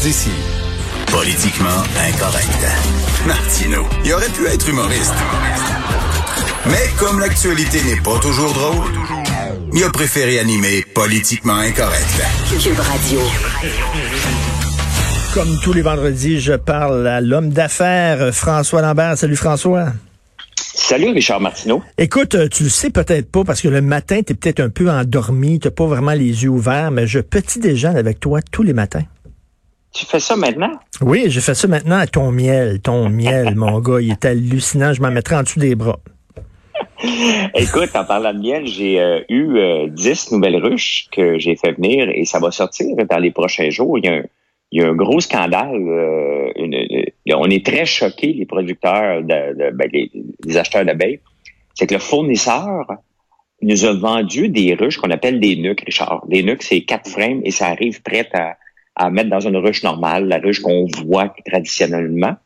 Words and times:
d'ici. 0.00 0.30
Politiquement 1.10 1.82
incorrect. 2.08 2.66
Martino, 3.26 3.86
il 4.04 4.12
aurait 4.12 4.28
pu 4.28 4.46
être 4.46 4.68
humoriste. 4.68 5.14
Mais 6.66 6.88
comme 6.98 7.20
l'actualité 7.20 7.78
n'est 7.84 8.00
pas 8.00 8.18
toujours 8.20 8.52
drôle, 8.52 8.92
il 9.72 9.84
a 9.84 9.90
préféré 9.90 10.38
animer 10.38 10.84
Politiquement 10.94 11.56
incorrect. 11.56 12.22
Cube 12.60 12.78
Radio. 12.78 13.20
Comme 15.34 15.58
tous 15.62 15.72
les 15.72 15.82
vendredis, 15.82 16.40
je 16.40 16.54
parle 16.54 17.06
à 17.06 17.20
l'homme 17.20 17.50
d'affaires 17.50 18.34
François 18.34 18.82
Lambert. 18.82 19.18
Salut 19.18 19.36
François. 19.36 19.88
Salut 20.56 21.10
Richard 21.10 21.40
Martineau. 21.40 21.82
Écoute, 21.98 22.36
tu 22.50 22.64
le 22.64 22.68
sais 22.68 22.90
peut-être 22.90 23.30
pas 23.30 23.44
parce 23.44 23.60
que 23.60 23.68
le 23.68 23.80
matin, 23.80 24.20
tu 24.26 24.32
es 24.32 24.36
peut-être 24.36 24.60
un 24.60 24.70
peu 24.70 24.90
endormi, 24.90 25.58
tu 25.60 25.70
pas 25.70 25.86
vraiment 25.86 26.12
les 26.12 26.44
yeux 26.44 26.50
ouverts, 26.50 26.90
mais 26.90 27.06
je 27.06 27.20
petit 27.20 27.58
déjeune 27.58 27.96
avec 27.96 28.20
toi 28.20 28.40
tous 28.50 28.62
les 28.62 28.72
matins. 28.72 29.04
Tu 29.94 30.04
fais 30.06 30.20
ça 30.20 30.36
maintenant? 30.36 30.72
Oui, 31.00 31.26
je 31.28 31.40
fais 31.40 31.54
ça 31.54 31.68
maintenant 31.68 31.98
à 31.98 32.06
ton 32.06 32.32
miel. 32.32 32.80
Ton 32.80 33.08
miel, 33.10 33.54
mon 33.54 33.80
gars, 33.80 34.00
il 34.00 34.10
est 34.10 34.24
hallucinant. 34.24 34.92
Je 34.92 35.00
m'en 35.00 35.10
mettrai 35.10 35.36
en 35.36 35.42
dessous 35.42 35.60
des 35.60 35.74
bras. 35.74 36.00
Écoute, 37.54 37.90
en 37.94 38.04
parlant 38.04 38.34
de 38.34 38.40
miel, 38.40 38.66
j'ai 38.66 39.00
euh, 39.00 39.20
eu 39.28 39.88
10 39.88 40.32
nouvelles 40.32 40.56
ruches 40.56 41.06
que 41.12 41.38
j'ai 41.38 41.54
fait 41.54 41.72
venir 41.72 42.08
et 42.12 42.24
ça 42.24 42.40
va 42.40 42.50
sortir 42.50 42.88
dans 43.08 43.18
les 43.18 43.30
prochains 43.30 43.70
jours. 43.70 43.98
Il 43.98 44.06
y 44.06 44.08
a 44.08 44.14
un, 44.14 44.22
il 44.74 44.80
y 44.80 44.84
a 44.84 44.88
un 44.88 44.94
gros 44.94 45.20
scandale. 45.20 45.76
Euh, 45.76 46.52
on 47.36 47.48
est 47.48 47.64
très 47.64 47.86
choqués, 47.86 48.32
les 48.32 48.44
producteurs, 48.46 49.22
de, 49.22 49.70
ben, 49.70 49.88
les, 49.92 50.56
acheteurs 50.56 50.84
d'abeilles. 50.84 51.20
C'est 51.74 51.86
que 51.86 51.94
le 51.94 52.00
fournisseur 52.00 52.84
nous 53.62 53.84
a 53.84 53.92
vendu 53.92 54.48
des 54.48 54.74
ruches 54.74 54.98
qu'on 54.98 55.10
appelle 55.10 55.38
des 55.38 55.54
nuques, 55.54 55.82
Richard. 55.86 56.26
Des 56.26 56.42
nuques, 56.42 56.64
c'est 56.64 56.80
quatre 56.80 57.08
frames 57.08 57.40
et 57.44 57.52
ça 57.52 57.68
arrive 57.68 58.02
prête 58.02 58.30
à, 58.34 58.56
à 58.96 59.10
mettre 59.10 59.30
dans 59.30 59.40
une 59.40 59.56
ruche 59.56 59.82
normale, 59.82 60.28
la 60.28 60.38
ruche 60.38 60.60
qu'on 60.60 60.86
voit 61.04 61.34
traditionnellement. 61.44 62.36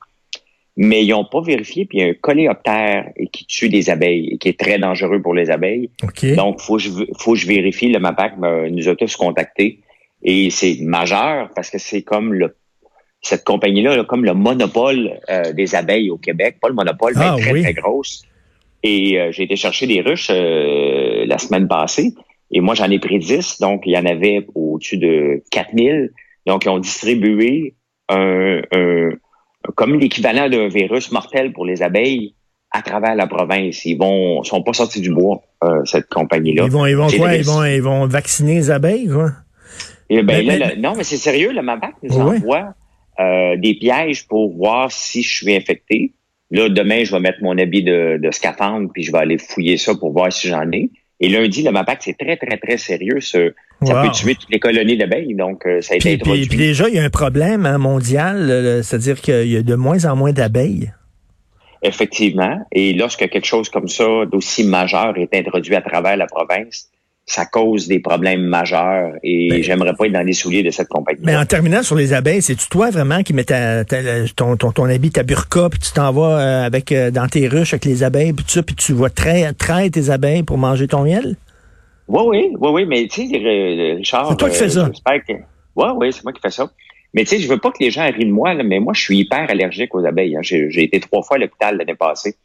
Mais 0.77 1.05
ils 1.05 1.11
n'ont 1.11 1.25
pas 1.25 1.41
vérifié, 1.41 1.87
puis 1.87 1.99
il 1.99 2.01
y 2.03 2.05
a 2.05 2.11
un 2.11 2.15
coléoptère 2.15 3.07
qui 3.33 3.45
tue 3.47 3.69
des 3.69 3.91
abeilles 3.91 4.29
et 4.33 4.39
qui 4.39 4.49
est 4.49 4.59
très 4.59 4.79
dangereux 4.79 5.21
pour 5.21 5.35
les 5.35 5.51
abeilles. 5.51 5.91
Donc, 6.37 6.61
faut 6.61 6.79
je, 6.79 6.91
faut 7.19 7.33
que 7.33 7.39
je 7.39 7.49
vérifie. 7.49 7.89
Le 7.89 7.99
MAPAC 7.99 8.35
nous 8.71 8.89
a 8.89 8.95
tous 8.95 9.17
contactés 9.17 9.81
et 10.23 10.51
c'est 10.51 10.79
majeur 10.81 11.51
parce 11.55 11.71
que 11.71 11.79
c'est 11.79 12.03
comme 12.03 12.33
le 12.33 12.55
cette 13.21 13.45
compagnie-là, 13.45 14.05
comme 14.05 14.25
le 14.25 14.35
monopole 14.35 15.19
euh, 15.29 15.53
des 15.53 15.75
abeilles 15.75 16.11
au 16.11 16.19
Québec, 16.19 16.57
pas 16.61 16.69
le 16.69 16.75
monopole, 16.75 17.15
mais 17.17 17.25
ah, 17.25 17.37
très, 17.37 17.63
très 17.63 17.75
grosse. 17.75 18.25
Et 18.83 19.19
euh, 19.19 19.33
j'ai 19.33 19.43
été 19.43 19.57
chercher 19.57 19.87
des 19.87 20.01
ruches 20.01 20.31
euh, 20.31 21.27
la 21.27 21.39
semaine 21.39 21.67
passée, 21.67 22.15
et 22.53 22.61
moi 22.61 22.75
j'en 22.75 22.89
ai 22.91 22.99
pris 22.99 23.19
10, 23.19 23.59
donc 23.61 23.83
il 23.87 23.93
y 23.93 23.99
en 23.99 24.07
avait 24.07 24.47
au-dessus 24.55 24.99
de 24.99 25.43
4000. 25.51 26.13
Donc 26.49 26.65
ils 26.65 26.71
ont 26.71 26.81
distribué 26.81 27.77
un, 28.09 28.61
un 28.73 29.11
comme 29.77 30.01
l'équivalent 30.01 30.49
d'un 30.49 30.69
virus 30.69 31.13
mortel 31.13 31.53
pour 31.53 31.65
les 31.65 31.83
abeilles 31.83 32.35
à 32.71 32.83
travers 32.83 33.15
la 33.15 33.27
province. 33.27 33.85
Ils 33.85 33.97
vont 33.97 34.43
sont 34.43 34.63
pas 34.63 34.73
sortis 34.73 35.01
du 35.01 35.13
bois, 35.13 35.43
cette 35.85 36.09
compagnie-là. 36.09 36.65
Ils 36.65 36.71
vont, 36.71 36.87
ils 36.87 36.97
vont 36.97 37.09
quoi? 37.09 37.35
Ils 37.35 37.45
vont, 37.45 37.65
ils 37.65 37.83
vont 37.83 38.07
vacciner 38.07 38.55
les 38.55 38.71
abeilles, 38.71 39.09
quoi? 39.09 39.33
Et 40.11 40.23
ben, 40.23 40.45
là, 40.47 40.75
non, 40.77 40.95
mais 40.97 41.05
c'est 41.05 41.19
sérieux, 41.19 41.53
le 41.53 41.61
MABAC 41.61 41.95
nous 42.03 42.19
envoie 42.19 42.75
euh, 43.21 43.57
des 43.59 43.75
pièges 43.75 44.27
pour 44.27 44.57
voir 44.57 44.91
si 44.91 45.23
je 45.23 45.37
suis 45.37 45.55
infecté. 45.55 46.15
Là, 46.51 46.71
demain, 46.71 47.05
je 47.05 47.13
vais 47.13 47.21
mettre 47.21 47.43
mon 47.43 47.59
habit 47.59 47.83
de, 47.83 48.19
de 48.23 48.31
scaphandre, 48.31 48.89
puis 48.91 49.03
je 49.03 49.13
vais 49.13 49.19
aller 49.19 49.37
fouiller 49.37 49.77
ça 49.77 49.95
pour 49.95 50.13
voir 50.13 50.33
si 50.33 50.49
j'en 50.49 50.71
ai. 50.73 50.91
Et 51.21 51.29
lundi, 51.29 51.63
le 51.63 51.73
MAPAC, 51.73 52.03
c'est 52.03 52.17
très, 52.17 52.37
très, 52.37 52.57
très 52.59 52.79
sérieux. 52.79 53.21
Ça, 53.21 53.39
ça 53.85 54.03
peut 54.03 54.11
tuer 54.11 54.35
toutes 54.35 54.51
les 54.51 54.61
colonies 54.61 54.97
d'abeilles. 54.97 55.35
Donc, 55.35 55.67
euh, 55.67 55.81
ça 55.81 55.95
a 55.95 55.97
été 55.97 56.15
introduit. 56.15 56.47
Puis, 56.47 56.59
déjà, 56.59 56.89
il 56.89 56.95
y 56.95 56.99
a 56.99 57.05
un 57.05 57.11
problème 57.11 57.67
hein, 57.67 57.79
mondial, 57.79 58.83
c'est-à-dire 58.85 59.21
qu'il 59.21 59.49
y 59.49 59.57
a 59.57 59.63
de 59.63 59.75
moins 59.75 60.05
en 60.05 60.15
moins 60.15 60.33
d'abeilles. 60.33 60.93
Effectivement. 61.83 62.59
Et 62.73 62.93
lorsque 62.93 63.29
quelque 63.29 63.47
chose 63.47 63.69
comme 63.69 63.89
ça, 63.89 64.05
d'aussi 64.31 64.65
majeur, 64.65 65.17
est 65.17 65.35
introduit 65.35 65.75
à 65.75 65.81
travers 65.81 66.17
la 66.17 66.27
province, 66.27 66.89
ça 67.29 67.45
cause 67.45 67.89
des 67.89 68.01
problèmes 68.01 68.41
majeurs 68.41 69.13
et 69.23 69.49
ben, 69.51 69.63
j'aimerais 69.63 69.93
pas 69.95 70.07
être 70.07 70.13
dans 70.13 70.23
les 70.23 70.33
souliers 70.33 70.63
de 70.63 70.71
cette 70.71 70.89
compagnie. 70.89 71.21
Mais 71.23 71.37
en 71.37 71.45
terminant 71.45 71.83
sur 71.83 71.95
les 71.95 72.15
abeilles, 72.15 72.41
c'est-tu 72.41 72.69
toi 72.71 72.91
vraiment 72.91 73.23
qui 73.23 73.35
mets 73.35 73.45
ton, 73.45 74.57
ton, 74.57 74.73
ton, 74.73 74.85
habit, 74.85 75.11
ta 75.11 75.23
burqa, 75.23 75.69
puis 75.69 75.79
tu 75.79 75.93
t'en 75.93 76.11
vas 76.11 76.41
euh, 76.41 76.67
avec 76.67 76.91
euh, 76.91 77.11
dans 77.11 77.29
tes 77.29 77.47
ruches 77.47 77.75
avec 77.75 77.85
les 77.85 78.03
abeilles, 78.03 78.33
puis 78.33 78.47
ça, 78.49 78.63
puis 78.63 78.75
tu 78.75 78.95
vas 78.95 79.11
traire, 79.11 79.53
tes 79.93 80.09
abeilles 80.09 80.43
pour 80.43 80.57
manger 80.57 80.89
ton 80.89 81.05
miel? 81.05 81.37
Oui, 82.09 82.23
oui, 82.27 82.57
oui, 82.59 82.71
oui, 82.71 82.87
mais 82.87 83.07
tu 83.07 83.29
sais, 83.29 83.37
Richard... 83.97 84.31
C'est 84.31 84.37
toi 84.37 84.49
qui 84.49 84.57
fais 84.57 84.71
ça? 84.71 84.91
Que... 85.05 85.33
Oui, 85.77 85.89
oui, 85.97 86.13
c'est 86.13 86.25
moi 86.25 86.33
qui 86.33 86.41
fais 86.41 86.51
ça. 86.51 86.71
Mais 87.13 87.25
tu 87.25 87.29
sais, 87.29 87.39
je 87.41 87.49
veux 87.49 87.59
pas 87.59 87.71
que 87.71 87.79
les 87.81 87.91
gens 87.91 88.07
rient 88.11 88.25
de 88.25 88.33
moi, 88.33 88.55
là, 88.55 88.63
mais 88.63 88.81
moi, 88.81 88.95
je 88.95 89.03
suis 89.03 89.19
hyper 89.19 89.51
allergique 89.51 89.95
aux 89.95 90.05
abeilles. 90.05 90.37
Hein. 90.37 90.43
J'ai 90.43 90.83
été 90.83 91.01
trois 91.01 91.23
fois 91.23 91.37
à 91.37 91.41
l'hôpital 91.41 91.77
l'année 91.77 91.95
passée. 91.95 92.37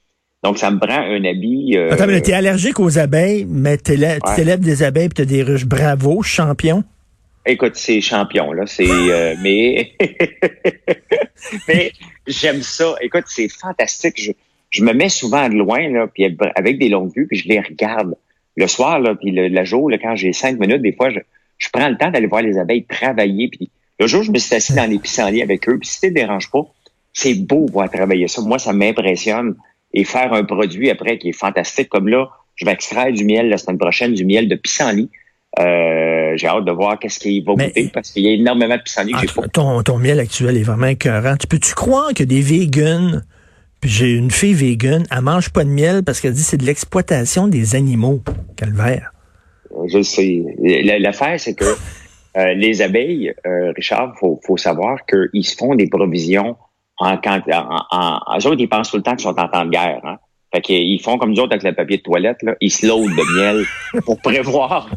Donc, 0.43 0.57
ça 0.57 0.69
me 0.69 0.77
prend 0.77 0.99
un 0.99 1.23
habit. 1.23 1.77
Euh... 1.77 1.91
Attends, 1.91 2.07
mais 2.07 2.21
t'es 2.21 2.33
allergique 2.33 2.79
aux 2.79 2.99
abeilles, 2.99 3.45
mais 3.49 3.77
tu 3.77 3.97
t'élèves 4.35 4.59
des 4.59 4.83
abeilles 4.83 5.05
et 5.05 5.09
t'as 5.09 5.25
des 5.25 5.41
ruches. 5.41 5.65
Bravo, 5.65 6.21
champion? 6.21 6.83
Écoute, 7.45 7.75
c'est 7.75 8.01
champion, 8.01 8.51
là. 8.51 8.65
C'est. 8.67 8.87
Euh, 8.89 9.35
mais. 9.41 9.93
mais 11.67 11.91
j'aime 12.27 12.61
ça. 12.61 12.95
Écoute, 13.01 13.25
c'est 13.27 13.47
fantastique. 13.49 14.21
Je, 14.21 14.31
je, 14.69 14.83
me 14.83 14.93
mets 14.93 15.09
souvent 15.09 15.47
de 15.47 15.55
loin, 15.55 15.89
là, 15.89 16.07
puis 16.07 16.37
avec 16.55 16.77
des 16.77 16.89
longues 16.89 17.13
vues, 17.15 17.27
puis 17.27 17.37
je 17.37 17.47
les 17.47 17.59
regarde. 17.59 18.15
Le 18.55 18.67
soir, 18.67 18.99
là, 18.99 19.15
puis 19.15 19.31
le, 19.31 19.47
la 19.47 19.63
jour, 19.63 19.89
là, 19.89 19.97
quand 19.97 20.15
j'ai 20.15 20.31
cinq 20.31 20.59
minutes, 20.59 20.81
des 20.81 20.93
fois, 20.93 21.09
je, 21.09 21.19
je 21.57 21.69
prends 21.71 21.89
le 21.89 21.97
temps 21.97 22.11
d'aller 22.11 22.27
voir 22.27 22.43
les 22.43 22.59
abeilles 22.59 22.85
travailler. 22.85 23.47
Puis 23.47 23.71
le 23.99 24.07
jour, 24.07 24.23
je 24.23 24.31
me 24.31 24.37
suis 24.37 24.53
assis 24.53 24.73
dans 24.73 24.87
les 24.87 24.99
pissenlits 24.99 25.41
avec 25.41 25.67
eux, 25.67 25.79
puis 25.79 25.89
si 25.89 25.95
ça 25.95 26.07
te 26.09 26.13
dérange 26.13 26.51
pas, 26.51 26.61
c'est 27.13 27.33
beau 27.33 27.65
voir 27.71 27.89
travailler 27.89 28.27
ça. 28.27 28.41
Moi, 28.41 28.59
ça 28.59 28.73
m'impressionne 28.73 29.55
et 29.93 30.03
faire 30.03 30.33
un 30.33 30.43
produit 30.43 30.89
après 30.89 31.17
qui 31.17 31.29
est 31.29 31.37
fantastique. 31.37 31.89
Comme 31.89 32.07
là, 32.07 32.29
je 32.55 32.65
vais 32.65 32.71
extraire 32.71 33.11
du 33.11 33.25
miel 33.25 33.49
la 33.49 33.57
semaine 33.57 33.77
prochaine, 33.77 34.13
du 34.13 34.25
miel 34.25 34.47
de 34.47 34.55
pissenlit. 34.55 35.09
Euh, 35.59 36.33
j'ai 36.35 36.47
hâte 36.47 36.65
de 36.65 36.71
voir 36.71 36.97
qu'est-ce 36.97 37.19
qu'il 37.19 37.45
va 37.45 37.53
goûter 37.53 37.91
parce 37.93 38.09
qu'il 38.09 38.23
y 38.23 38.27
a 38.27 38.31
énormément 38.31 38.75
de 38.75 38.81
pissenlit 38.81 39.13
que 39.13 39.19
j'ai 39.19 39.27
pas. 39.27 39.47
Ton, 39.47 39.83
ton 39.83 39.99
miel 39.99 40.19
actuel 40.19 40.57
est 40.57 40.63
vraiment 40.63 40.87
écœurant. 40.87 41.37
Tu 41.37 41.45
peux-tu 41.45 41.75
croire 41.75 42.13
que 42.15 42.23
des 42.23 42.41
vegans, 42.41 43.21
puis 43.79 43.89
j'ai 43.89 44.13
une 44.13 44.31
fille 44.31 44.55
vegan, 44.55 45.05
elle 45.11 45.21
mange 45.21 45.51
pas 45.51 45.63
de 45.63 45.69
miel 45.69 46.03
parce 46.03 46.21
qu'elle 46.21 46.33
dit 46.33 46.41
c'est 46.41 46.57
de 46.57 46.65
l'exploitation 46.65 47.47
des 47.47 47.75
animaux, 47.75 48.23
calvaire. 48.55 49.13
Je 49.87 50.01
sais. 50.01 50.43
L'affaire, 50.99 51.39
c'est 51.39 51.53
que 51.53 51.65
euh, 52.37 52.53
les 52.55 52.81
abeilles, 52.81 53.33
euh, 53.45 53.73
Richard, 53.75 54.15
faut, 54.17 54.39
faut 54.43 54.57
savoir 54.57 55.05
qu'ils 55.05 55.45
se 55.45 55.55
font 55.55 55.75
des 55.75 55.87
provisions 55.87 56.55
en, 56.97 57.17
quand, 57.17 57.41
en, 57.51 57.79
en, 57.91 58.37
eux 58.37 58.47
autres, 58.47 58.59
ils 58.59 58.69
pensent 58.69 58.91
tout 58.91 58.97
le 58.97 59.03
temps 59.03 59.15
qu'ils 59.15 59.21
sont 59.23 59.39
en 59.39 59.47
temps 59.47 59.65
de 59.65 59.71
guerre. 59.71 60.01
Hein? 60.03 60.17
Fait 60.53 60.61
qu'ils 60.61 61.01
font 61.01 61.17
comme 61.17 61.31
nous 61.31 61.39
autres 61.39 61.53
avec 61.53 61.63
le 61.63 61.73
papier 61.73 61.97
de 61.97 62.03
toilette, 62.03 62.43
là. 62.43 62.55
Ils 62.61 62.71
se 62.71 62.85
loadent 62.85 63.15
de 63.15 63.37
miel 63.37 63.65
pour 64.05 64.19
prévoir, 64.21 64.87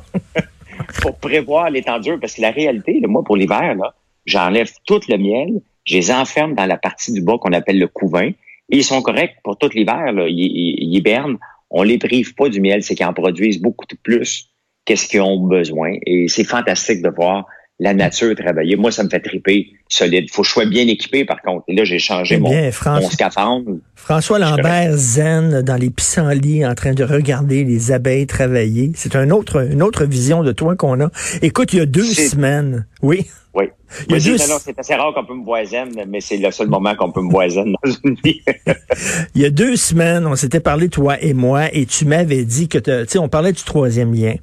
pour 1.00 1.16
prévoir 1.18 1.70
l'étendue. 1.70 2.18
Parce 2.18 2.34
que 2.34 2.42
la 2.42 2.50
réalité, 2.50 3.00
moi, 3.06 3.24
pour 3.24 3.36
l'hiver, 3.36 3.74
là, 3.74 3.94
j'enlève 4.26 4.70
tout 4.86 5.00
le 5.08 5.16
miel, 5.16 5.62
je 5.84 5.94
les 5.94 6.10
enferme 6.12 6.54
dans 6.54 6.66
la 6.66 6.76
partie 6.76 7.12
du 7.12 7.22
bas 7.22 7.38
qu'on 7.38 7.52
appelle 7.52 7.78
le 7.78 7.88
couvain. 7.88 8.30
Et 8.68 8.78
ils 8.78 8.84
sont 8.84 9.00
corrects 9.00 9.36
pour 9.42 9.56
tout 9.56 9.70
l'hiver, 9.74 10.12
là. 10.12 10.26
Ils, 10.28 10.38
ils, 10.38 10.94
hibernent. 10.94 11.38
On 11.70 11.82
les 11.82 11.98
prive 11.98 12.34
pas 12.34 12.48
du 12.48 12.60
miel, 12.60 12.82
c'est 12.82 12.94
qu'ils 12.94 13.06
en 13.06 13.14
produisent 13.14 13.60
beaucoup 13.60 13.86
plus 14.02 14.50
qu'est-ce 14.84 15.08
qu'ils 15.08 15.22
ont 15.22 15.40
besoin. 15.40 15.94
Et 16.04 16.28
c'est 16.28 16.44
fantastique 16.44 17.02
de 17.02 17.08
voir 17.08 17.46
la 17.78 17.94
nature 17.94 18.34
travailler. 18.34 18.76
Moi, 18.76 18.90
ça 18.90 19.04
me 19.04 19.08
fait 19.08 19.20
triper 19.20 19.68
solide. 19.88 20.30
Faut 20.30 20.42
que 20.42 20.48
je 20.48 20.52
sois 20.52 20.66
bien 20.66 20.86
équipé, 20.88 21.24
par 21.24 21.42
contre. 21.42 21.64
Et 21.68 21.74
là, 21.74 21.84
j'ai 21.84 21.98
changé 21.98 22.38
mon, 22.38 22.50
mon, 22.50 23.10
scaphandre. 23.10 23.78
François 23.94 24.38
Lambert 24.38 24.96
zen 24.96 25.62
dans 25.62 25.76
les 25.76 25.90
pissenlits 25.90 26.64
en 26.64 26.74
train 26.74 26.94
de 26.94 27.04
regarder 27.04 27.64
les 27.64 27.92
abeilles 27.92 28.26
travailler. 28.26 28.92
C'est 28.94 29.14
un 29.14 29.30
autre, 29.30 29.68
une 29.70 29.82
autre 29.82 30.04
vision 30.04 30.42
de 30.42 30.52
toi 30.52 30.74
qu'on 30.74 31.00
a. 31.00 31.10
Écoute, 31.42 31.72
il 31.72 31.78
y 31.78 31.82
a 31.82 31.86
deux 31.86 32.04
semaines. 32.04 32.86
Oui. 33.02 33.26
Oui. 33.56 33.70
Il 34.10 34.22
y 34.22 34.28
a 34.28 34.32
non, 34.32 34.48
non, 34.48 34.58
c'est 34.62 34.78
assez 34.78 34.94
rare 34.94 35.14
qu'on 35.14 35.24
peut 35.24 35.34
me 35.34 35.44
voisine, 35.44 35.88
mais 36.08 36.20
c'est 36.20 36.36
le 36.36 36.50
seul 36.50 36.68
moment 36.68 36.94
qu'on 36.94 37.10
peut 37.10 37.22
me 37.22 37.30
voisine 37.30 37.74
dans 37.82 37.90
une 38.04 38.16
vie. 38.22 38.42
Il 39.34 39.40
y 39.40 39.46
a 39.46 39.50
deux 39.50 39.76
semaines, 39.76 40.26
on 40.26 40.36
s'était 40.36 40.60
parlé, 40.60 40.90
toi 40.90 41.16
et 41.22 41.32
moi, 41.32 41.72
et 41.72 41.86
tu 41.86 42.04
m'avais 42.04 42.44
dit 42.44 42.68
que, 42.68 42.76
tu 42.76 42.90
sais, 43.08 43.18
on 43.18 43.28
parlait 43.30 43.52
du 43.52 43.62
troisième 43.62 44.12
lien 44.12 44.34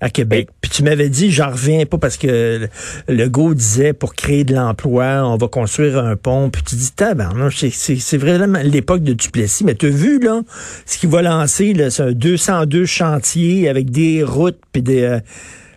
à 0.00 0.08
Québec. 0.08 0.48
Puis 0.62 0.70
tu 0.70 0.82
m'avais 0.82 1.10
dit, 1.10 1.30
j'en 1.30 1.50
reviens 1.50 1.84
pas 1.84 1.98
parce 1.98 2.16
que 2.16 2.66
le, 3.06 3.28
go 3.28 3.52
disait, 3.52 3.92
pour 3.92 4.14
créer 4.14 4.44
de 4.44 4.54
l'emploi, 4.54 5.22
on 5.28 5.36
va 5.36 5.48
construire 5.48 5.98
un 5.98 6.16
pont. 6.16 6.48
Puis 6.48 6.62
tu 6.62 6.76
dis, 6.76 6.90
tabarnouche, 6.92 7.66
c'est- 7.68 8.16
vraiment 8.16 8.60
l'époque 8.62 9.02
de 9.02 9.12
Duplessis. 9.12 9.64
Mais 9.64 9.74
tu 9.74 9.86
as 9.86 9.90
vu, 9.90 10.20
là, 10.20 10.40
ce 10.86 10.96
qu'il 10.96 11.10
va 11.10 11.20
lancer, 11.20 11.74
là, 11.74 11.90
c'est 11.90 12.02
un 12.02 12.12
202 12.12 12.86
chantiers 12.86 13.68
avec 13.68 13.90
des 13.90 14.22
routes, 14.22 14.58
puis 14.72 14.80
des... 14.80 15.02
euh, 15.02 15.18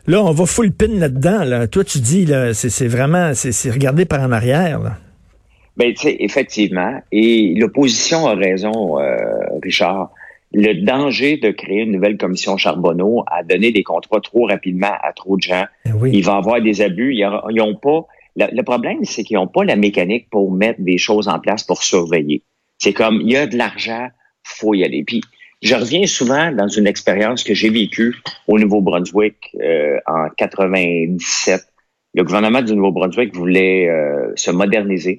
Là, 0.07 0.23
on 0.23 0.31
va 0.31 0.45
full 0.45 0.71
pin 0.71 0.87
là-dedans. 0.87 1.43
Là. 1.43 1.67
Toi, 1.67 1.83
tu 1.83 1.99
dis, 1.99 2.25
là, 2.25 2.53
c'est 2.53 2.87
vraiment, 2.87 3.33
c'est 3.33 3.51
c'est 3.51 3.69
regardé 3.69 4.05
par 4.05 4.21
en 4.21 4.31
arrière. 4.31 4.79
Là. 4.79 4.97
Ben, 5.75 5.93
tu 5.93 6.03
sais, 6.03 6.15
effectivement. 6.19 7.01
Et 7.11 7.53
l'opposition 7.57 8.25
a 8.27 8.33
raison, 8.35 8.99
euh, 8.99 9.17
Richard. 9.61 10.11
Le 10.53 10.73
danger 10.85 11.35
de 11.37 11.51
créer 11.51 11.81
une 11.81 11.91
nouvelle 11.91 12.17
commission 12.17 12.55
Charbonneau 12.55 13.25
à 13.27 13.43
donner 13.43 13.71
des 13.73 13.83
contrats 13.83 14.21
trop 14.21 14.45
rapidement 14.47 14.93
à 15.03 15.11
trop 15.11 15.35
de 15.35 15.41
gens. 15.41 15.65
Eh 15.85 15.91
oui. 15.91 16.11
Il 16.13 16.23
va 16.23 16.35
y 16.35 16.37
avoir 16.37 16.61
des 16.61 16.81
abus. 16.81 17.13
Ils 17.13 17.25
aura- 17.25 17.45
ils 17.51 17.61
ont 17.61 17.75
pas. 17.75 18.05
Le, 18.37 18.45
le 18.55 18.63
problème, 18.63 18.99
c'est 19.03 19.23
qu'ils 19.23 19.35
n'ont 19.35 19.47
pas 19.47 19.65
la 19.65 19.75
mécanique 19.75 20.29
pour 20.31 20.49
mettre 20.51 20.79
des 20.79 20.97
choses 20.97 21.27
en 21.27 21.39
place 21.39 21.63
pour 21.63 21.83
surveiller. 21.83 22.43
C'est 22.77 22.93
comme 22.93 23.19
il 23.21 23.31
y 23.31 23.35
a 23.35 23.45
de 23.45 23.57
l'argent, 23.57 24.07
faut 24.43 24.73
y 24.73 24.85
aller. 24.85 25.03
Puis 25.05 25.19
je 25.61 25.75
reviens 25.75 26.05
souvent 26.05 26.51
dans 26.51 26.67
une 26.67 26.87
expérience 26.87 27.43
que 27.43 27.53
j'ai 27.53 27.69
vécue 27.69 28.15
au 28.47 28.59
Nouveau-Brunswick 28.59 29.55
euh, 29.61 29.97
en 30.05 30.29
97. 30.37 31.61
Le 32.13 32.23
gouvernement 32.23 32.61
du 32.61 32.75
Nouveau-Brunswick 32.75 33.35
voulait 33.35 33.89
euh, 33.89 34.31
se 34.35 34.51
moderniser 34.51 35.17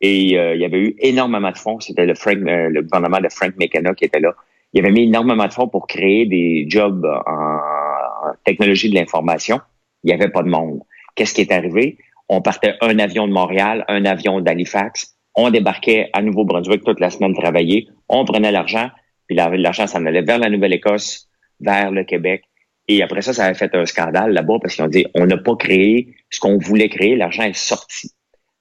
et 0.00 0.38
euh, 0.38 0.54
il 0.54 0.60
y 0.60 0.64
avait 0.64 0.78
eu 0.80 0.96
énormément 0.98 1.50
de 1.50 1.58
fonds. 1.58 1.80
C'était 1.80 2.06
le, 2.06 2.14
Frank- 2.14 2.38
le 2.38 2.80
gouvernement 2.82 3.20
de 3.20 3.28
Frank 3.28 3.54
McKenna 3.58 3.94
qui 3.94 4.04
était 4.04 4.20
là. 4.20 4.32
Il 4.72 4.80
avait 4.80 4.92
mis 4.92 5.04
énormément 5.04 5.46
de 5.46 5.52
fonds 5.52 5.68
pour 5.68 5.86
créer 5.86 6.26
des 6.26 6.64
jobs 6.68 7.04
en, 7.26 7.30
en 7.30 8.32
technologie 8.44 8.88
de 8.90 8.94
l'information. 8.94 9.60
Il 10.02 10.08
n'y 10.08 10.14
avait 10.14 10.30
pas 10.30 10.42
de 10.42 10.48
monde. 10.48 10.80
Qu'est-ce 11.14 11.34
qui 11.34 11.42
est 11.42 11.52
arrivé? 11.52 11.98
On 12.28 12.40
partait 12.40 12.74
un 12.80 12.98
avion 12.98 13.28
de 13.28 13.32
Montréal, 13.32 13.84
un 13.88 14.04
avion 14.04 14.40
d'Halifax. 14.40 15.16
On 15.34 15.50
débarquait 15.50 16.08
à 16.12 16.22
Nouveau-Brunswick 16.22 16.84
toute 16.84 17.00
la 17.00 17.10
semaine 17.10 17.34
travailler. 17.34 17.88
On 18.08 18.24
prenait 18.24 18.52
l'argent, 18.52 18.90
puis 19.32 19.36
la- 19.36 19.56
l'argent 19.56 19.86
s'en 19.86 20.04
allait 20.06 20.22
vers 20.22 20.38
la 20.38 20.50
Nouvelle-Écosse, 20.50 21.28
vers 21.60 21.90
le 21.90 22.04
Québec. 22.04 22.44
Et 22.88 23.02
après 23.02 23.22
ça, 23.22 23.32
ça 23.32 23.44
avait 23.46 23.54
fait 23.54 23.74
un 23.74 23.86
scandale 23.86 24.32
là-bas 24.32 24.54
parce 24.60 24.74
qu'ils 24.74 24.84
ont 24.84 24.88
dit, 24.88 25.06
on 25.14 25.26
n'a 25.26 25.36
pas 25.38 25.56
créé 25.56 26.14
ce 26.30 26.40
qu'on 26.40 26.58
voulait 26.58 26.88
créer, 26.88 27.16
l'argent 27.16 27.44
est 27.44 27.56
sorti. 27.56 28.10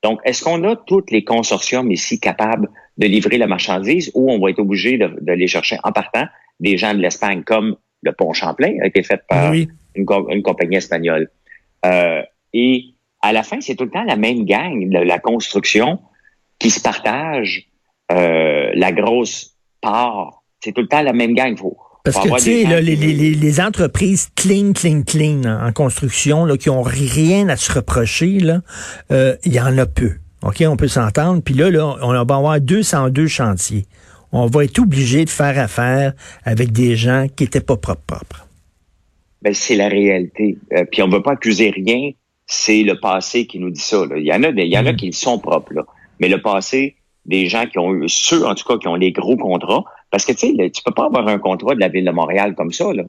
Donc, 0.04 0.20
est-ce 0.26 0.44
qu'on 0.44 0.64
a 0.64 0.76
tous 0.76 1.04
les 1.12 1.24
consortiums 1.24 1.92
ici 1.92 2.20
capables 2.20 2.70
de 2.98 3.08
livrer 3.08 3.38
la 3.38 3.48
marchandise 3.48 4.12
ou 4.16 4.32
on 4.32 4.40
va 4.40 4.50
être 4.52 4.60
obligé 4.60 4.98
de, 4.98 5.08
de 5.22 5.34
les 5.34 5.48
chercher 5.48 5.78
en 5.84 5.92
partant? 5.92 6.26
Des 6.60 6.78
gens 6.78 6.94
de 6.94 7.00
l'Espagne, 7.00 7.44
comme 7.44 7.76
le 8.04 8.12
pont 8.14 8.34
Champlain 8.34 8.76
a 8.82 8.88
été 8.88 9.04
fait 9.04 9.22
par 9.28 9.52
Oui. 9.52 9.68
une, 9.96 10.06
co- 10.06 10.30
une 10.30 10.42
compagnie 10.44 10.78
espagnole. 10.78 11.30
Euh, 11.86 12.22
et 12.54 12.86
à 13.22 13.34
la 13.34 13.44
fin, 13.44 13.60
c'est 13.62 13.76
tout 13.76 13.84
le 13.86 13.92
temps 13.92 14.04
la 14.04 14.16
même 14.16 14.46
gang 14.46 14.88
de 14.90 15.00
la 15.00 15.20
construction 15.20 16.00
qui 16.60 16.70
se 16.70 16.82
partage 16.82 17.68
euh, 18.12 18.72
la 18.76 18.92
grosse 18.92 19.56
part. 19.82 20.41
C'est 20.64 20.72
tout 20.74 20.82
le 20.82 20.88
temps 20.88 21.02
la 21.02 21.14
même 21.14 21.34
gang. 21.34 21.58
Faut, 21.58 21.78
Parce 22.04 22.18
que, 22.18 22.30
tu 22.36 22.40
sais, 22.42 22.64
là, 22.64 22.82
les, 22.82 22.96
les, 22.96 23.14
les- 23.14 23.34
les 23.36 23.62
entreprises 23.62 24.30
clean, 24.36 24.74
clean, 24.74 25.04
clean 25.04 25.44
en 25.46 25.68
en 25.68 25.72
construction, 25.72 26.46
là, 26.46 26.58
qui 26.58 26.70
ont 26.70 26.82
rien 26.84 27.50
à 27.50 27.56
se 27.58 27.72
reprocher, 27.72 28.40
là, 28.40 28.62
euh, 29.12 29.36
il 29.44 29.54
y 29.54 29.60
en 29.60 29.78
a 29.78 29.86
peu. 29.86 30.12
OK, 30.44 30.64
on 30.68 30.76
peut 30.78 30.88
s'entendre. 30.88 31.42
Puis 31.44 31.54
là, 31.54 31.70
là, 31.70 31.96
on 32.02 32.12
va 32.14 32.20
avoir 32.36 32.60
202 32.60 33.28
chantiers. 33.28 33.86
On 34.32 34.46
va 34.48 34.64
être 34.64 34.80
obligé 34.80 35.26
de 35.26 35.30
faire 35.30 35.60
affaire 35.60 36.14
avec 36.46 36.72
des 36.72 36.96
gens 36.96 37.28
qui 37.36 37.44
étaient 37.44 37.60
pas 37.62 37.76
propres, 37.78 38.02
propres. 38.08 38.48
Ben, 39.42 39.54
c'est 39.54 39.76
la 39.76 39.88
réalité. 39.88 40.58
Euh, 40.74 40.86
puis 40.92 41.02
on 41.02 41.08
ne 41.08 41.14
veut 41.16 41.22
pas 41.22 41.34
accuser 41.34 41.70
rien. 41.72 42.12
C'est 42.48 42.84
le 42.84 43.00
passé 43.00 43.46
qui 43.48 43.60
nous 43.60 43.70
dit 43.72 43.82
ça. 43.82 44.06
là. 44.06 44.18
Il 44.18 44.26
y 44.26 44.34
en 44.34 44.44
a, 44.44 44.52
des, 44.52 44.64
il 44.64 44.72
y 44.74 44.78
en 44.78 44.86
a 44.86 44.92
Mhm. 44.92 44.98
qui 44.98 45.14
sont 45.14 45.38
propres. 45.40 45.74
Là. 45.74 45.84
Mais 46.20 46.30
le 46.30 46.42
passé, 46.42 46.96
des 47.26 47.48
gens 47.48 47.66
qui 47.66 47.78
ont 47.80 47.94
eu, 47.94 48.04
ceux 48.08 48.46
en 48.46 48.56
tout 48.56 48.66
cas 48.68 48.78
qui 48.78 48.88
ont 48.88 48.96
les 48.96 49.12
gros 49.12 49.38
contrats, 49.38 49.84
parce 50.12 50.26
que 50.26 50.34
tu 50.34 50.56
sais, 50.56 50.70
tu 50.70 50.84
peux 50.84 50.94
pas 50.94 51.06
avoir 51.06 51.28
un 51.28 51.40
contrat 51.40 51.74
de 51.74 51.80
la 51.80 51.88
ville 51.88 52.06
de 52.06 52.12
Montréal 52.12 52.54
comme 52.56 52.72
ça. 52.72 52.94
Là. 52.94 53.04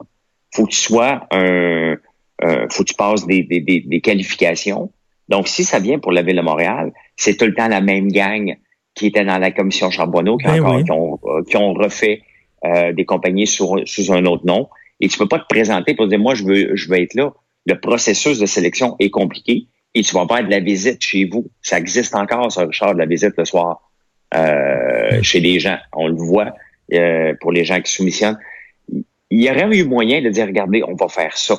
Faut 0.55 0.65
que 0.65 0.71
tu 0.71 0.79
sois 0.79 1.27
un, 1.31 1.95
euh, 2.43 2.67
faut 2.71 2.83
que 2.83 2.89
tu 2.89 2.95
passes 2.95 3.25
des, 3.27 3.43
des, 3.43 3.59
des, 3.61 3.81
des 3.81 4.01
qualifications. 4.01 4.91
Donc 5.29 5.47
si 5.47 5.63
ça 5.63 5.79
vient 5.79 5.99
pour 5.99 6.11
la 6.11 6.21
ville 6.21 6.35
de 6.37 6.41
Montréal, 6.41 6.91
c'est 7.15 7.37
tout 7.37 7.45
le 7.45 7.53
temps 7.53 7.67
la 7.67 7.81
même 7.81 8.07
gang 8.09 8.55
qui 8.95 9.07
était 9.07 9.25
dans 9.25 9.37
la 9.37 9.51
commission 9.51 9.89
Charbonneau, 9.91 10.37
qui, 10.37 10.45
Ben 10.47 10.59
encore- 10.61 10.75
oui. 10.75 10.83
qui 10.83 10.91
ont, 10.91 11.19
euh, 11.25 11.43
qui 11.43 11.57
ont 11.57 11.73
refait 11.73 12.21
euh, 12.65 12.93
des 12.93 13.05
compagnies 13.05 13.47
sur, 13.47 13.75
sous 13.85 14.11
un 14.13 14.25
autre 14.25 14.45
nom. 14.45 14.69
Et 14.99 15.07
tu 15.07 15.17
peux 15.17 15.27
pas 15.27 15.39
te 15.39 15.47
présenter 15.49 15.95
pour 15.95 16.07
dire 16.07 16.19
moi 16.19 16.35
je 16.35 16.43
veux 16.43 16.75
je 16.75 16.89
veux 16.89 16.99
être 16.99 17.13
là. 17.15 17.33
Le 17.65 17.79
processus 17.79 18.39
de 18.39 18.45
sélection 18.45 18.95
est 18.99 19.09
compliqué 19.09 19.67
et 19.95 20.01
tu 20.01 20.13
vas 20.13 20.25
faire 20.27 20.45
de 20.45 20.51
la 20.51 20.59
visite 20.59 21.01
chez 21.01 21.25
vous. 21.25 21.49
Ça 21.61 21.77
existe 21.79 22.15
encore, 22.15 22.51
ça, 22.51 22.65
Richard, 22.65 22.93
de 22.93 22.99
la 22.99 23.05
visite 23.05 23.33
le 23.37 23.45
soir 23.45 23.89
euh, 24.35 25.21
chez 25.21 25.39
des 25.41 25.59
gens. 25.59 25.77
On 25.93 26.07
le 26.07 26.15
voit 26.15 26.53
euh, 26.91 27.33
pour 27.39 27.51
les 27.51 27.63
gens 27.63 27.81
qui 27.81 27.91
soumissionnent. 27.91 28.37
Il 29.29 29.43
y 29.43 29.49
aurait 29.49 29.77
eu 29.77 29.83
moyen 29.83 30.21
de 30.21 30.29
dire 30.29 30.45
regardez, 30.45 30.83
on 30.83 30.95
va 30.95 31.07
faire 31.07 31.37
ça. 31.37 31.55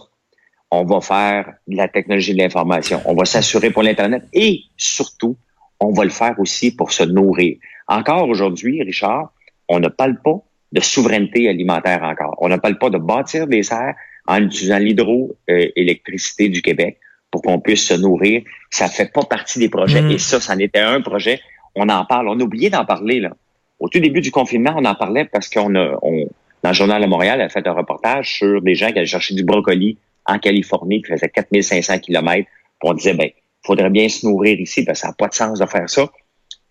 On 0.71 0.85
va 0.85 1.00
faire 1.00 1.55
de 1.67 1.76
la 1.76 1.88
technologie 1.88 2.35
de 2.35 2.38
l'information. 2.38 3.00
On 3.06 3.15
va 3.15 3.25
s'assurer 3.25 3.71
pour 3.71 3.82
l'Internet 3.82 4.25
et 4.32 4.61
surtout, 4.76 5.37
on 5.81 5.93
va 5.93 6.05
le 6.05 6.11
faire 6.11 6.35
aussi 6.38 6.75
pour 6.75 6.93
se 6.93 7.05
nourrir. 7.05 7.56
Encore 7.88 8.29
aujourd'hui, 8.29 8.82
Richard, 8.82 9.32
on 9.69 9.81
ne 9.81 9.88
parle 9.88 10.21
pas 10.23 10.37
de 10.73 10.81
souveraineté 10.81 11.49
alimentaire 11.49 12.03
encore. 12.03 12.37
On 12.38 12.49
ne 12.49 12.56
parle 12.56 12.79
pas 12.79 12.91
de 12.91 12.99
bâtir 12.99 13.47
des 13.47 13.62
serres 13.62 13.94
en 14.27 14.43
utilisant 14.43 14.79
l'hydroélectricité 14.79 16.49
du 16.49 16.62
Québec 16.62 16.99
pour 17.31 17.43
qu'on 17.43 17.61
puisse 17.61 17.87
se 17.87 17.94
nourrir. 17.94 18.43
Ça 18.70 18.88
fait 18.88 19.12
pas 19.12 19.23
partie 19.25 19.59
des 19.59 19.69
projets. 19.69 20.03
Mm. 20.03 20.11
Et 20.12 20.19
ça, 20.19 20.41
c'en 20.41 20.59
était 20.59 20.81
un 20.81 21.00
projet. 21.00 21.41
On 21.75 21.88
en 21.88 22.05
parle. 22.05 22.29
On 22.29 22.38
a 22.38 22.43
oublié 22.43 22.70
d'en 22.70 22.85
parler, 22.85 23.20
là. 23.20 23.31
Au 23.79 23.88
tout 23.88 24.00
début 24.00 24.21
du 24.21 24.31
confinement, 24.31 24.75
on 24.76 24.85
en 24.85 24.94
parlait 24.94 25.25
parce 25.25 25.49
qu'on 25.49 25.75
a, 25.75 25.99
on, 26.03 26.26
dans 26.62 26.71
le 26.71 26.75
Journal 26.75 27.03
de 27.03 27.06
Montréal, 27.06 27.41
a 27.41 27.49
fait 27.49 27.67
un 27.67 27.73
reportage 27.73 28.38
sur 28.38 28.62
des 28.62 28.75
gens 28.75 28.91
qui 28.91 28.99
allaient 28.99 29.06
chercher 29.06 29.35
du 29.35 29.44
brocoli 29.44 29.99
en 30.26 30.38
Californie, 30.38 31.03
qui 31.03 31.12
faisait 31.12 31.29
4500 31.29 31.99
kilomètres. 31.99 32.49
Puis 32.81 32.91
on 32.91 32.94
disait, 32.94 33.15
ben, 33.15 33.31
faudrait 33.65 33.91
bien 33.91 34.09
se 34.09 34.26
nourrir 34.26 34.59
ici, 34.59 34.85
parce 34.85 35.00
que 35.00 35.03
ça 35.03 35.09
n'a 35.09 35.15
pas 35.15 35.29
de 35.29 35.35
sens 35.35 35.59
de 35.59 35.67
faire 35.67 35.88
ça. 35.88 36.09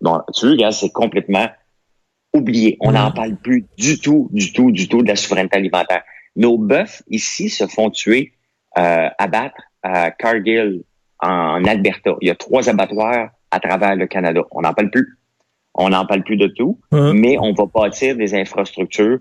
Donc, 0.01 0.21
tu 0.35 0.55
vois, 0.55 0.71
c'est 0.71 0.91
complètement 0.91 1.47
oublié. 2.33 2.77
On 2.79 2.91
n'en 2.91 3.11
parle 3.11 3.35
plus 3.35 3.65
du 3.77 3.99
tout, 3.99 4.29
du 4.31 4.51
tout, 4.51 4.71
du 4.71 4.87
tout 4.87 5.03
de 5.03 5.07
la 5.07 5.15
souveraineté 5.15 5.57
alimentaire. 5.57 6.03
Nos 6.35 6.57
bœufs 6.57 7.03
ici 7.09 7.49
se 7.49 7.67
font 7.67 7.91
tuer, 7.91 8.33
euh, 8.77 9.09
abattre 9.19 9.61
à 9.83 10.11
Cargill, 10.11 10.83
en 11.19 11.63
Alberta. 11.63 12.15
Il 12.21 12.27
y 12.27 12.31
a 12.31 12.35
trois 12.35 12.69
abattoirs 12.69 13.29
à 13.51 13.59
travers 13.59 13.95
le 13.95 14.07
Canada. 14.07 14.41
On 14.51 14.61
n'en 14.61 14.73
parle 14.73 14.89
plus. 14.89 15.17
On 15.75 15.89
n'en 15.89 16.05
parle 16.05 16.23
plus 16.23 16.37
de 16.37 16.47
tout, 16.47 16.79
mais 16.91 17.37
on 17.39 17.53
va 17.53 17.65
bâtir 17.65 18.15
des 18.15 18.35
infrastructures 18.35 19.19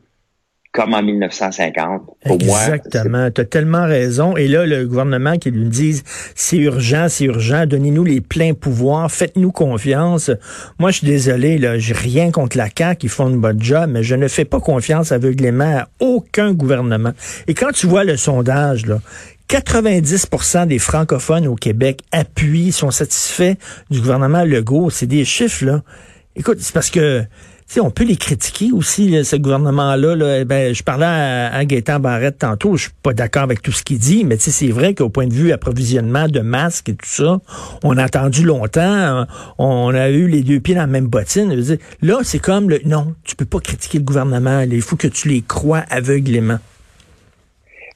comme 0.72 0.94
en 0.94 1.02
1950. 1.02 2.02
Pour 2.24 2.42
moi, 2.44 2.58
Exactement. 2.62 3.30
Tu 3.30 3.42
as 3.42 3.44
tellement 3.44 3.84
raison. 3.84 4.36
Et 4.38 4.48
là, 4.48 4.64
le 4.64 4.86
gouvernement 4.86 5.36
qui 5.36 5.52
nous 5.52 5.68
dise 5.68 6.02
c'est 6.34 6.56
urgent, 6.56 7.06
c'est 7.10 7.24
urgent, 7.24 7.66
donnez-nous 7.66 8.04
les 8.04 8.22
pleins 8.22 8.54
pouvoirs, 8.54 9.10
faites-nous 9.10 9.52
confiance. 9.52 10.30
Moi, 10.78 10.90
je 10.90 10.98
suis 10.98 11.06
désolé, 11.06 11.58
là, 11.58 11.78
j'ai 11.78 11.92
rien 11.92 12.30
contre 12.30 12.56
la 12.56 12.68
CAQ, 12.76 13.06
ils 13.06 13.10
font 13.10 13.28
une 13.28 13.40
bonne 13.40 13.62
job, 13.62 13.90
mais 13.90 14.02
je 14.02 14.14
ne 14.14 14.28
fais 14.28 14.46
pas 14.46 14.60
confiance 14.60 15.12
aveuglément 15.12 15.80
à 15.80 15.88
aucun 16.00 16.52
gouvernement. 16.54 17.12
Et 17.48 17.54
quand 17.54 17.72
tu 17.72 17.86
vois 17.86 18.04
le 18.04 18.16
sondage, 18.16 18.86
là, 18.86 18.98
90% 19.50 20.66
des 20.66 20.78
francophones 20.78 21.46
au 21.46 21.54
Québec 21.54 22.00
appuient, 22.12 22.72
sont 22.72 22.90
satisfaits 22.90 23.54
du 23.90 24.00
gouvernement 24.00 24.44
Legault. 24.44 24.88
C'est 24.88 25.06
des 25.06 25.26
chiffres, 25.26 25.66
là. 25.66 25.82
Écoute, 26.36 26.58
c'est 26.60 26.72
parce 26.72 26.90
que 26.90 27.24
tu 27.72 27.74
sais, 27.74 27.80
on 27.80 27.90
peut 27.90 28.04
les 28.04 28.16
critiquer 28.16 28.70
aussi, 28.72 29.24
ce 29.24 29.36
gouvernement-là. 29.36 30.14
Là. 30.14 30.40
Eh 30.40 30.44
Ben, 30.44 30.74
je 30.74 30.82
parlais 30.82 31.06
à, 31.06 31.54
à 31.54 31.64
Gaétan 31.64 32.00
Barrette 32.00 32.38
tantôt, 32.38 32.76
je 32.76 32.82
suis 32.82 32.92
pas 33.02 33.14
d'accord 33.14 33.44
avec 33.44 33.62
tout 33.62 33.72
ce 33.72 33.82
qu'il 33.82 33.98
dit, 33.98 34.24
mais 34.24 34.36
c'est 34.36 34.68
vrai 34.68 34.94
qu'au 34.94 35.08
point 35.08 35.26
de 35.26 35.32
vue 35.32 35.52
approvisionnement 35.52 36.28
de 36.28 36.40
masques 36.40 36.90
et 36.90 36.94
tout 36.94 37.08
ça, 37.08 37.38
on 37.82 37.96
a 37.96 38.04
attendu 38.04 38.42
longtemps, 38.42 39.26
on 39.58 39.94
a 39.94 40.10
eu 40.10 40.26
les 40.28 40.42
deux 40.42 40.60
pieds 40.60 40.74
dans 40.74 40.82
la 40.82 40.86
même 40.86 41.06
bottine. 41.06 41.54
Là, 42.02 42.18
c'est 42.24 42.40
comme 42.40 42.68
le 42.68 42.80
non, 42.84 43.14
tu 43.24 43.36
peux 43.36 43.46
pas 43.46 43.60
critiquer 43.60 43.98
le 43.98 44.04
gouvernement, 44.04 44.60
il 44.60 44.82
faut 44.82 44.96
que 44.96 45.08
tu 45.08 45.28
les 45.28 45.40
crois 45.40 45.84
aveuglément. 45.88 46.58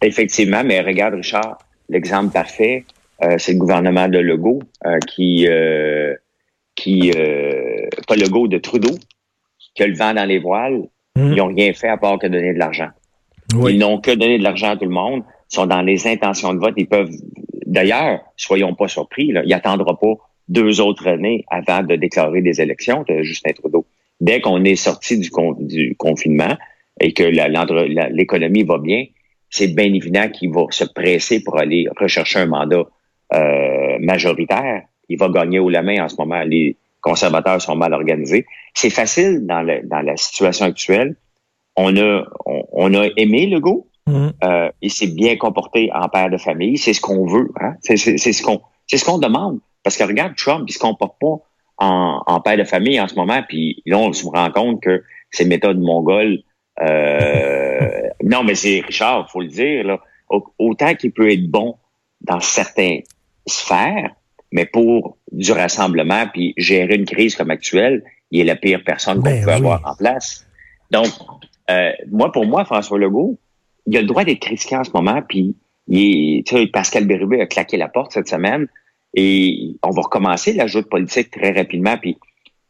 Effectivement, 0.01 0.63
mais 0.65 0.81
regarde, 0.81 1.15
Richard, 1.15 1.59
l'exemple 1.89 2.33
parfait, 2.33 2.85
euh, 3.23 3.37
c'est 3.39 3.53
le 3.53 3.59
gouvernement 3.59 4.09
de 4.09 4.19
Legault 4.19 4.63
euh, 4.85 4.99
qui, 5.07 5.47
euh, 5.49 6.15
qui 6.77 7.13
euh, 7.17 7.89
pas 8.07 8.15
Legault, 8.15 8.49
de 8.49 8.59
Trudeau, 8.59 8.95
qui 9.75 9.83
a 9.83 9.87
le 9.87 9.95
vent 9.95 10.15
dans 10.15 10.25
les 10.25 10.39
voiles. 10.39 10.83
Mm. 11.17 11.33
Ils 11.33 11.37
n'ont 11.37 11.47
rien 11.49 11.73
fait 11.73 11.89
à 11.89 11.97
part 11.97 12.19
que 12.19 12.27
donner 12.27 12.53
de 12.55 12.59
l'argent. 12.59 12.91
Ils 13.69 13.79
n'ont 13.79 14.01
que 14.01 14.11
donné 14.11 14.39
de 14.39 14.43
l'argent 14.43 14.71
à 14.71 14.77
tout 14.77 14.85
le 14.85 14.91
monde. 14.91 15.23
Sont 15.49 15.67
dans 15.67 15.83
les 15.83 16.07
intentions 16.09 16.53
de 16.55 16.59
vote. 16.59 16.75
Ils 16.77 16.89
peuvent 16.89 17.11
d'ailleurs, 17.67 18.21
soyons 18.37 18.75
pas 18.75 18.89
surpris, 18.89 19.33
là, 19.33 19.43
il 19.45 19.53
attendra 19.53 19.99
pas 19.99 20.15
deux 20.49 20.81
autres 20.81 21.07
années 21.07 21.45
avant 21.51 21.83
de 21.83 21.97
déclarer 21.97 22.41
des 22.41 22.61
élections, 22.61 23.05
de 23.09 23.23
Justin 23.23 23.53
Trudeau. 23.53 23.87
Dès 24.21 24.41
qu'on 24.41 24.65
est 24.65 24.77
sorti 24.77 25.19
du, 25.19 25.31
du 25.61 25.97
confinement 25.97 26.57
et 27.01 27.13
que 27.13 27.25
l'économie 27.25 28.63
va 28.63 28.79
bien, 28.79 29.05
c'est 29.51 29.75
bien 29.75 29.93
évident 29.93 30.29
qu'il 30.29 30.53
va 30.53 30.67
se 30.71 30.85
presser 30.85 31.43
pour 31.43 31.59
aller 31.59 31.87
rechercher 31.99 32.41
un 32.41 32.47
mandat 32.47 32.85
euh, 33.35 33.99
majoritaire. 34.01 34.83
Il 35.09 35.19
va 35.19 35.29
gagner 35.29 35.59
au 35.59 35.69
la 35.69 35.83
main 35.83 36.05
en 36.05 36.09
ce 36.09 36.17
moment. 36.17 36.43
Les 36.43 36.77
conservateurs 37.01 37.61
sont 37.61 37.77
mal 37.77 37.93
organisés. 37.95 38.47
C'est 38.75 38.91
facile 38.91 39.47
dans, 39.47 39.65
dans 39.85 40.01
la 40.01 40.17
situation 40.17 40.67
actuelle. 40.67 41.17
On 41.77 41.97
a, 41.97 42.25
on, 42.45 42.95
a 42.95 43.07
aimé 43.17 43.47
le 43.47 43.61
go. 43.61 43.89
Mmh. 44.07 44.29
Euh, 44.45 44.71
il 44.81 44.91
s'est 44.91 45.09
bien 45.09 45.37
comporté 45.37 45.91
en 45.93 46.09
père 46.09 46.31
de 46.31 46.39
famille. 46.39 46.79
C'est 46.79 46.93
ce 46.93 47.01
qu'on 47.01 47.27
veut. 47.27 47.51
Hein? 47.61 47.75
C'est 47.81 47.97
ce 47.97 48.43
qu'on 48.43 48.61
c'est 48.87 48.99
ce 48.99 49.05
qu'on 49.05 49.19
demande. 49.19 49.59
Parce 49.83 49.97
que 49.97 50.05
regarde, 50.05 50.35
Trump, 50.37 50.65
il 50.69 50.73
se 50.73 50.79
comporte 50.79 51.17
pas 51.21 51.39
en, 51.79 52.23
en 52.27 52.41
père 52.41 52.57
de 52.57 52.65
famille 52.65 53.01
en 53.01 53.09
ce 53.09 53.15
moment. 53.17 53.43
Puis 53.49 53.83
là, 53.85 53.99
on 53.99 54.13
se 54.13 54.25
rend 54.27 54.51
compte 54.51 54.81
que 54.81 55.03
ces 55.31 55.45
méthodes 55.45 55.81
mongoles 55.81 56.43
euh, 56.83 58.09
non, 58.23 58.43
mais 58.45 58.55
c'est 58.55 58.83
Richard, 58.87 59.31
faut 59.31 59.41
le 59.41 59.49
dire. 59.49 59.85
Là, 59.85 60.01
autant 60.59 60.95
qu'il 60.95 61.13
peut 61.13 61.31
être 61.31 61.49
bon 61.49 61.77
dans 62.21 62.41
certaines 62.41 63.03
sphères, 63.47 64.15
mais 64.57 64.65
pour 64.65 65.19
du 65.33 65.53
rassemblement 65.53 66.25
puis 66.33 66.55
gérer 66.57 66.95
une 66.95 67.05
crise 67.05 67.37
comme 67.37 67.51
actuelle, 67.51 68.03
il 68.31 68.41
est 68.41 68.45
la 68.45 68.57
pire 68.57 68.83
personne 68.83 69.19
qu'on 69.19 69.25
ben 69.25 69.45
peut 69.45 69.53
avoir 69.53 69.83
en 69.85 69.95
place. 69.95 70.47
Donc, 70.91 71.09
euh, 71.71 71.91
moi, 72.11 72.33
pour 72.33 72.47
moi, 72.47 72.65
François 72.65 72.99
Legault, 72.99 73.39
il 73.85 73.99
a 73.99 74.01
le 74.01 74.07
droit 74.07 74.25
d'être 74.25 74.41
critiqué 74.41 74.75
en 74.75 74.83
ce 74.83 74.91
moment, 74.95 75.21
puis 75.29 75.57
il 75.89 76.43
est, 76.51 76.73
Pascal 76.73 77.07
Bérubé 77.07 77.43
a 77.43 77.47
claqué 77.47 77.77
la 77.77 77.89
porte 77.89 78.13
cette 78.13 78.29
semaine, 78.29 78.67
et 79.13 79.77
on 79.83 79.91
va 79.91 80.01
recommencer 80.01 80.55
l'ajout 80.55 80.81
de 80.81 80.87
politique 80.87 81.31
très 81.31 81.53
rapidement, 81.53 81.99
puis 81.99 82.17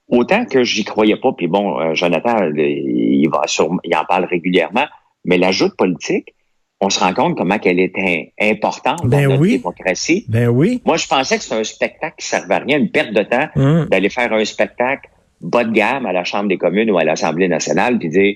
autant 0.09 0.45
que 0.45 0.65
j'y 0.65 0.83
croyais 0.83 1.17
pas, 1.17 1.33
puis 1.35 1.47
bon, 1.47 1.79
euh, 1.79 1.95
Jonathan, 1.95 2.51
il 2.57 3.29
va 3.31 3.43
il 3.85 3.97
en 3.97 4.05
parle 4.05 4.25
régulièrement, 4.25 4.87
mais 5.25 5.39
l'ajout 5.39 5.69
de 5.69 5.75
politique, 5.75 6.35
on 6.81 6.91
se 6.91 7.01
rend 7.01 7.15
compte 7.15 7.37
comment 7.39 7.59
qu'elle 7.59 7.81
est 7.81 7.93
importante 8.41 9.01
dans 9.03 9.09
ben 9.09 9.29
notre 9.29 9.41
oui. 9.41 9.57
démocratie. 9.59 10.27
Ben 10.29 10.49
oui. 10.49 10.83
Moi, 10.85 10.97
je 10.99 11.07
pensais 11.07 11.39
que 11.39 11.43
c'était 11.43 11.57
un 11.57 11.65
spectacle 11.65 12.17
qui 12.19 12.27
servait 12.27 12.55
à 12.55 12.59
rien, 12.59 12.79
une 12.79 12.91
perte 12.91 13.13
de 13.15 13.23
temps 13.23 13.49
Hum. 13.57 13.87
d'aller 13.91 14.11
faire 14.11 14.33
un 14.33 14.45
spectacle 14.45 15.09
bas 15.41 15.65
de 15.65 15.73
gamme 15.73 16.07
à 16.07 16.13
la 16.13 16.25
Chambre 16.25 16.49
des 16.49 16.59
communes 16.59 16.91
ou 16.91 16.99
à 16.99 17.05
l'Assemblée 17.05 17.49
nationale, 17.49 17.99
puis 17.99 18.09
dire, 18.11 18.35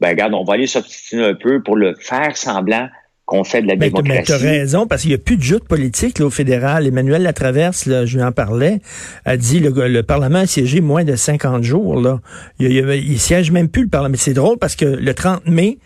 ben 0.00 0.08
regarde, 0.10 0.32
on 0.34 0.44
va 0.44 0.54
aller 0.54 0.66
s'obstiner 0.66 1.24
un 1.24 1.34
peu 1.34 1.62
pour 1.62 1.76
le 1.76 1.94
faire 2.00 2.36
semblant 2.36 2.88
qu'on 3.24 3.44
fait 3.44 3.62
de 3.62 3.68
la 3.68 3.76
Ben, 3.76 3.90
tu 3.92 4.02
démocratie. 4.02 4.32
as 4.32 4.36
raison, 4.38 4.86
parce 4.86 5.02
qu'il 5.02 5.10
n'y 5.10 5.14
a 5.14 5.18
plus 5.18 5.36
de 5.36 5.42
joute 5.42 5.64
politique 5.68 6.18
là, 6.18 6.26
au 6.26 6.30
fédéral. 6.30 6.86
Emmanuel 6.86 7.22
Latraverse, 7.22 7.86
là, 7.86 8.04
je 8.04 8.16
lui 8.18 8.24
en 8.24 8.32
parlais, 8.32 8.80
a 9.24 9.36
dit 9.36 9.60
le, 9.60 9.70
le 9.88 10.02
Parlement 10.02 10.40
a 10.40 10.46
siégé 10.46 10.80
moins 10.80 11.04
de 11.04 11.14
50 11.14 11.62
jours. 11.62 12.00
Là. 12.00 12.20
Il, 12.58 12.72
il, 12.72 12.90
il 13.12 13.20
siège 13.20 13.50
même 13.52 13.68
plus 13.68 13.82
le 13.84 13.88
Parlement. 13.88 14.14
C'est 14.18 14.34
drôle 14.34 14.58
parce 14.58 14.76
que 14.76 14.84
le 14.86 15.14
30 15.14 15.46
mai, 15.46 15.78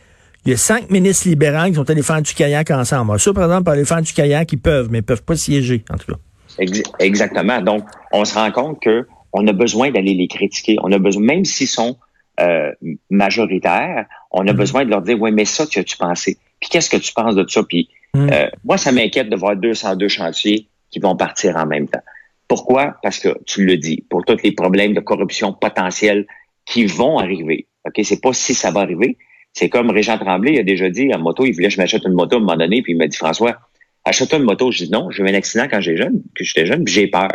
il 0.47 0.51
y 0.51 0.55
a 0.55 0.57
cinq 0.57 0.91
ministres 0.91 1.29
libéraux 1.29 1.67
qui 1.69 1.75
sont 1.75 1.91
allés 1.91 2.03
faire 2.03 2.23
du 2.23 2.33
kayak 2.35 2.71
ensemble. 2.71 3.19
Ça, 3.21 3.33
par 3.35 3.45
exemple, 3.45 3.65
pour 3.65 3.73
aller 3.75 3.85
faire 3.85 4.01
du 4.03 4.13
kayak, 4.13 4.53
ils 4.53 4.59
peuvent, 4.61 4.89
mais 4.91 4.99
ils 4.99 5.05
peuvent 5.05 5.23
pas 5.25 5.37
siéger, 5.37 5.85
en 5.91 5.97
tout 5.99 6.13
cas. 6.13 6.19
Ex- 6.59 6.83
Exactement. 7.01 7.61
Donc, 7.61 7.85
on 8.13 8.25
se 8.25 8.35
rend 8.35 8.51
compte 8.53 8.81
que 8.81 9.07
on 9.33 9.47
a 9.49 9.53
besoin 9.53 9.91
d'aller 9.91 10.15
les 10.15 10.29
critiquer. 10.29 10.77
On 10.83 10.91
a 10.93 10.99
besoin, 10.99 11.23
même 11.23 11.45
s'ils 11.45 11.69
sont 11.69 11.97
euh, 12.41 12.71
majoritaires, 13.11 14.07
on 14.31 14.47
a 14.47 14.53
Mhm. 14.53 14.59
besoin 14.59 14.85
de 14.85 14.91
leur 14.91 15.03
dire, 15.03 15.21
oui, 15.21 15.33
mais 15.33 15.45
ça, 15.45 15.67
tu 15.67 15.79
as-tu 15.79 15.97
pensé? 15.97 16.37
Puis 16.61 16.69
qu'est-ce 16.71 16.91
que 16.91 16.97
tu 16.97 17.13
penses 17.13 17.35
de 17.35 17.45
ça? 17.49 17.63
Puis 17.63 17.89
Mhm. 18.15 18.31
euh, 18.33 18.47
moi, 18.65 18.77
ça 18.79 18.93
m'inquiète 18.93 19.29
de 19.29 19.37
voir 19.37 19.57
202 19.57 20.09
chantiers 20.09 20.69
qui 20.91 20.99
vont 20.99 21.17
partir 21.17 21.57
en 21.57 21.67
même 21.67 21.89
temps. 21.89 22.03
Pourquoi? 22.49 22.97
Parce 23.03 23.19
que 23.19 23.31
tu 23.47 23.65
le 23.65 23.77
dis, 23.77 24.05
pour 24.09 24.25
tous 24.25 24.37
les 24.45 24.53
problèmes 24.53 24.95
de 24.95 25.01
corruption 25.01 25.53
potentiels 25.53 26.27
qui 26.65 26.85
vont 26.87 27.19
arriver. 27.19 27.67
OK? 27.87 28.01
C'est 28.05 28.21
pas 28.21 28.33
si 28.33 28.55
ça 28.55 28.71
va 28.71 28.81
arriver. 28.81 29.17
C'est 29.57 29.71
comme 29.71 29.91
Régent 29.91 30.19
Tremblay 30.19 30.53
il 30.53 30.59
a 30.61 30.63
déjà 30.63 30.91
dit 30.91 31.11
en 31.15 31.19
moto, 31.19 31.47
il 31.47 31.53
voulait 31.55 31.69
que 31.69 31.75
je 31.75 31.81
m'achète 31.81 32.05
une 32.05 32.13
moto 32.13 32.37
à 32.37 32.39
un 32.39 32.43
moment 32.43 32.59
donné, 32.59 32.83
puis 32.83 32.93
il 32.93 32.99
m'a 32.99 33.07
dit, 33.07 33.17
François, 33.17 33.57
achète-toi 34.05 34.39
une 34.39 34.45
moto. 34.45 34.71
Je 34.71 34.85
dis 34.85 34.91
non, 34.91 35.11
j'ai 35.11 35.23
eu 35.23 35.29
un 35.29 35.33
accident 35.33 35.67
quand 35.71 35.81
j'étais 35.81 35.97
jeune, 35.97 36.21
que 36.35 36.45
j'étais 36.45 36.67
jeune, 36.67 36.85
puis 36.85 36.93
j'ai 36.93 37.07
peur. 37.07 37.31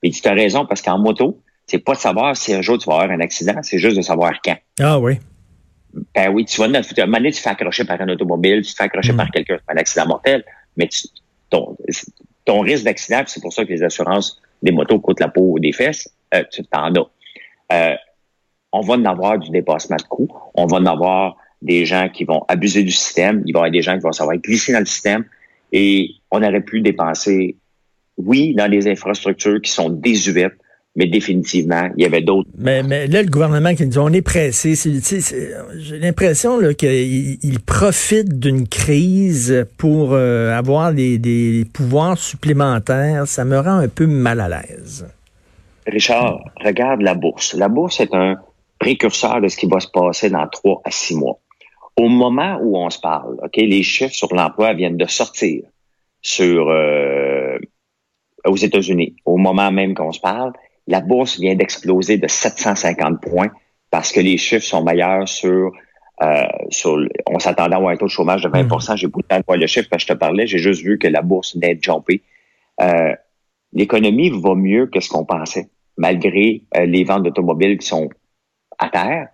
Mais 0.00 0.10
il 0.10 0.12
dit, 0.12 0.20
tu 0.20 0.28
as 0.28 0.34
raison, 0.34 0.66
parce 0.66 0.82
qu'en 0.82 1.00
moto, 1.00 1.42
c'est 1.66 1.80
pas 1.80 1.94
de 1.94 1.98
savoir 1.98 2.36
si 2.36 2.54
un 2.54 2.62
jour 2.62 2.78
tu 2.78 2.88
vas 2.88 3.00
avoir 3.00 3.10
un 3.10 3.18
accident, 3.18 3.54
c'est 3.62 3.80
juste 3.80 3.96
de 3.96 4.02
savoir 4.02 4.34
quand. 4.44 4.56
Ah 4.78 5.00
oui. 5.00 5.14
Ben 6.14 6.30
oui, 6.32 6.44
tu 6.44 6.60
vas, 6.60 6.66
à 6.66 6.68
un 6.68 7.06
moment 7.06 7.16
donné, 7.16 7.32
tu 7.32 7.38
te 7.38 7.42
fais 7.42 7.50
accrocher 7.50 7.84
par 7.84 8.00
un 8.00 8.08
automobile, 8.08 8.62
tu 8.62 8.70
te 8.70 8.76
fais 8.76 8.84
accrocher 8.84 9.12
Mm. 9.12 9.16
par 9.16 9.30
quelqu'un, 9.32 9.58
c'est 9.66 9.74
un 9.74 9.76
accident 9.76 10.06
mortel, 10.06 10.44
mais 10.76 10.86
tu, 10.86 11.08
ton, 11.50 11.76
ton 12.44 12.60
risque 12.60 12.84
d'accident, 12.84 13.22
c'est 13.26 13.40
pour 13.40 13.52
ça 13.52 13.64
que 13.64 13.70
les 13.70 13.82
assurances 13.82 14.40
des 14.62 14.70
motos 14.70 15.00
coûtent 15.00 15.18
la 15.18 15.28
peau 15.28 15.58
des 15.58 15.72
fesses, 15.72 16.08
euh, 16.34 16.44
tu 16.52 16.64
t'en 16.66 16.94
as. 16.94 17.10
Euh, 17.72 17.96
on 18.70 18.80
va 18.80 18.94
en 18.94 19.04
avoir 19.06 19.40
du 19.40 19.50
dépassement 19.50 19.96
de 19.96 20.02
coûts, 20.02 20.28
on 20.54 20.66
va 20.66 20.76
en 20.76 20.86
avoir 20.86 21.36
des 21.64 21.86
gens 21.86 22.08
qui 22.12 22.24
vont 22.24 22.44
abuser 22.46 22.82
du 22.84 22.92
système, 22.92 23.42
il 23.46 23.52
va 23.52 23.58
y 23.58 23.62
avoir 23.62 23.70
des 23.72 23.82
gens 23.82 23.94
qui 23.94 24.02
vont 24.02 24.12
savoir 24.12 24.36
glisser 24.36 24.72
dans 24.72 24.80
le 24.80 24.86
système, 24.86 25.24
et 25.72 26.10
on 26.30 26.42
aurait 26.42 26.60
pu 26.60 26.80
dépenser, 26.80 27.56
oui, 28.18 28.54
dans 28.54 28.70
des 28.70 28.86
infrastructures 28.86 29.60
qui 29.60 29.70
sont 29.70 29.88
désuètes, 29.88 30.54
mais 30.94 31.06
définitivement, 31.06 31.90
il 31.96 32.02
y 32.04 32.06
avait 32.06 32.20
d'autres 32.20 32.48
Mais, 32.56 32.84
mais 32.84 33.08
là, 33.08 33.22
le 33.22 33.28
gouvernement 33.28 33.74
qui 33.74 33.82
nous 33.82 33.88
dit 33.88 33.98
on 33.98 34.10
est 34.10 34.22
pressé, 34.22 34.74
j'ai 34.76 35.98
l'impression 35.98 36.60
qu'il 36.74 37.38
il 37.42 37.60
profite 37.60 38.38
d'une 38.38 38.68
crise 38.68 39.66
pour 39.76 40.12
euh, 40.12 40.56
avoir 40.56 40.92
des, 40.92 41.18
des 41.18 41.66
pouvoirs 41.72 42.16
supplémentaires. 42.16 43.26
Ça 43.26 43.44
me 43.44 43.58
rend 43.58 43.78
un 43.78 43.88
peu 43.88 44.06
mal 44.06 44.38
à 44.38 44.48
l'aise. 44.48 45.04
Richard, 45.86 46.44
regarde 46.64 47.00
la 47.02 47.14
bourse. 47.14 47.54
La 47.54 47.68
bourse 47.68 47.98
est 47.98 48.14
un 48.14 48.36
précurseur 48.78 49.40
de 49.40 49.48
ce 49.48 49.56
qui 49.56 49.66
va 49.66 49.80
se 49.80 49.88
passer 49.88 50.30
dans 50.30 50.46
trois 50.46 50.80
à 50.84 50.92
six 50.92 51.16
mois. 51.16 51.40
Au 51.96 52.08
moment 52.08 52.58
où 52.60 52.76
on 52.76 52.90
se 52.90 52.98
parle, 52.98 53.36
ok, 53.42 53.56
les 53.56 53.82
chiffres 53.82 54.14
sur 54.14 54.34
l'emploi 54.34 54.74
viennent 54.74 54.96
de 54.96 55.06
sortir 55.06 55.62
sur 56.20 56.68
euh, 56.68 57.58
aux 58.46 58.56
États-Unis. 58.56 59.16
Au 59.24 59.36
moment 59.36 59.70
même 59.70 59.94
qu'on 59.94 60.12
se 60.12 60.20
parle, 60.20 60.52
la 60.86 61.00
bourse 61.00 61.38
vient 61.38 61.54
d'exploser 61.54 62.18
de 62.18 62.26
750 62.26 63.20
points 63.20 63.50
parce 63.90 64.12
que 64.12 64.20
les 64.20 64.36
chiffres 64.38 64.66
sont 64.66 64.82
meilleurs 64.82 65.28
sur 65.28 65.72
euh, 66.22 66.46
sur. 66.70 66.98
On 67.26 67.38
s'attendait 67.38 67.74
à 67.74 67.76
avoir 67.78 67.92
un 67.92 67.96
taux 67.96 68.06
de 68.06 68.10
chômage 68.10 68.42
de 68.42 68.48
20% 68.48 68.96
J'ai 68.96 69.08
pas 69.08 69.18
eu 69.18 69.22
le 69.22 69.28
temps 69.28 69.38
de 69.38 69.44
voir 69.46 69.58
le 69.58 69.66
chiffre 69.66 69.88
parce 69.88 70.04
que 70.04 70.08
je 70.08 70.14
te 70.14 70.18
parlais. 70.18 70.46
J'ai 70.46 70.58
juste 70.58 70.82
vu 70.82 70.98
que 70.98 71.08
la 71.08 71.22
bourse 71.22 71.54
venait 71.54 71.74
de 71.74 71.82
jumper. 71.82 72.22
Euh, 72.80 73.14
L'économie 73.74 74.30
va 74.30 74.54
mieux 74.54 74.86
que 74.86 75.00
ce 75.00 75.08
qu'on 75.08 75.24
pensait, 75.24 75.68
malgré 75.96 76.62
euh, 76.76 76.86
les 76.86 77.02
ventes 77.02 77.24
d'automobiles 77.24 77.76
qui 77.78 77.86
sont 77.86 78.08
à 78.78 78.88
terre. 78.88 79.28